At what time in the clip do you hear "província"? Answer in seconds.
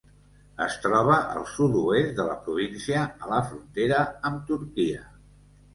2.49-3.05